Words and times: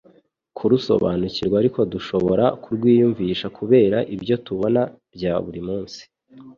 Kurusobanukirwa, 0.57 1.55
ariko 1.61 1.79
dushobora 1.93 2.45
kurwiyumvisha 2.63 3.47
kubera 3.57 3.97
ibyo 4.15 4.35
tubona 4.45 4.81
bya 5.15 5.33
buri 5.43 5.61
munsi. 5.67 6.01